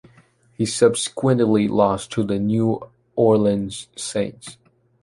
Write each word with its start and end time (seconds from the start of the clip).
He 0.53 0.65
subsequently 0.65 1.67
lost 1.67 2.09
to 2.13 2.23
the 2.23 2.39
New 2.39 2.81
Orleans 3.15 3.87
Saints. 3.95 4.57